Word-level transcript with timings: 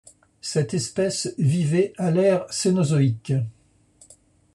Cette 0.41 0.73
espèce 0.73 1.31
vivait 1.37 1.93
à 1.95 2.09
l'ère 2.09 2.51
Cénozoïque. 2.51 3.33